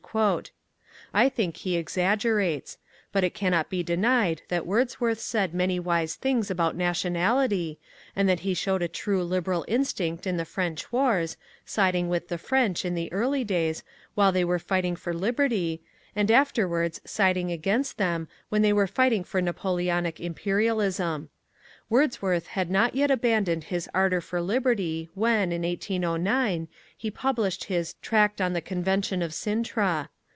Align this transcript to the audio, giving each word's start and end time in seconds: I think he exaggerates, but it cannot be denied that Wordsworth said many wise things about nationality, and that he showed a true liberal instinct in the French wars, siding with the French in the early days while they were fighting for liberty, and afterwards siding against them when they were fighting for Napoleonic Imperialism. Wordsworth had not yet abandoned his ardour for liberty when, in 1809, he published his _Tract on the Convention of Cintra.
I 1.13 1.29
think 1.29 1.55
he 1.57 1.77
exaggerates, 1.77 2.77
but 3.13 3.23
it 3.23 3.33
cannot 3.33 3.69
be 3.69 3.81
denied 3.81 4.41
that 4.49 4.65
Wordsworth 4.65 5.21
said 5.21 5.53
many 5.53 5.79
wise 5.79 6.15
things 6.15 6.51
about 6.51 6.75
nationality, 6.75 7.79
and 8.13 8.27
that 8.27 8.41
he 8.41 8.53
showed 8.53 8.81
a 8.81 8.89
true 8.89 9.23
liberal 9.23 9.63
instinct 9.69 10.27
in 10.27 10.35
the 10.35 10.43
French 10.43 10.91
wars, 10.91 11.37
siding 11.65 12.09
with 12.09 12.27
the 12.27 12.37
French 12.37 12.83
in 12.83 12.93
the 12.93 13.09
early 13.13 13.45
days 13.45 13.83
while 14.13 14.33
they 14.33 14.43
were 14.43 14.59
fighting 14.59 14.97
for 14.97 15.13
liberty, 15.13 15.81
and 16.13 16.29
afterwards 16.29 16.99
siding 17.05 17.49
against 17.49 17.97
them 17.97 18.27
when 18.49 18.63
they 18.63 18.73
were 18.73 18.87
fighting 18.87 19.23
for 19.23 19.41
Napoleonic 19.41 20.19
Imperialism. 20.19 21.29
Wordsworth 21.89 22.47
had 22.47 22.71
not 22.71 22.95
yet 22.95 23.11
abandoned 23.11 23.65
his 23.65 23.89
ardour 23.93 24.21
for 24.21 24.39
liberty 24.41 25.09
when, 25.13 25.51
in 25.51 25.63
1809, 25.63 26.69
he 26.95 27.11
published 27.11 27.65
his 27.65 27.95
_Tract 28.01 28.39
on 28.39 28.53
the 28.53 28.61
Convention 28.61 29.21
of 29.21 29.31
Cintra. 29.33 30.07